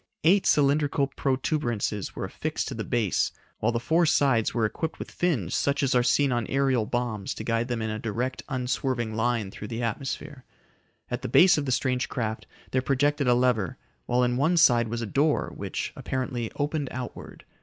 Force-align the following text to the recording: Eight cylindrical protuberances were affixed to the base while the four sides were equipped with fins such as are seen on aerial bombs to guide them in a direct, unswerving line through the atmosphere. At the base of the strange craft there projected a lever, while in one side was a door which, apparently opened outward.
Eight 0.23 0.47
cylindrical 0.47 1.05
protuberances 1.05 2.15
were 2.15 2.25
affixed 2.25 2.67
to 2.69 2.73
the 2.73 2.83
base 2.83 3.31
while 3.59 3.71
the 3.71 3.79
four 3.79 4.07
sides 4.07 4.51
were 4.51 4.65
equipped 4.65 4.97
with 4.97 5.11
fins 5.11 5.53
such 5.53 5.83
as 5.83 5.93
are 5.93 6.01
seen 6.01 6.31
on 6.31 6.47
aerial 6.47 6.87
bombs 6.87 7.35
to 7.35 7.43
guide 7.43 7.67
them 7.67 7.83
in 7.83 7.91
a 7.91 7.99
direct, 7.99 8.41
unswerving 8.49 9.13
line 9.13 9.51
through 9.51 9.67
the 9.67 9.83
atmosphere. 9.83 10.43
At 11.11 11.21
the 11.21 11.27
base 11.29 11.55
of 11.55 11.67
the 11.67 11.71
strange 11.71 12.09
craft 12.09 12.47
there 12.71 12.81
projected 12.81 13.27
a 13.27 13.35
lever, 13.35 13.77
while 14.07 14.23
in 14.23 14.37
one 14.37 14.57
side 14.57 14.87
was 14.87 15.03
a 15.03 15.05
door 15.05 15.53
which, 15.55 15.93
apparently 15.95 16.51
opened 16.55 16.87
outward. 16.89 17.45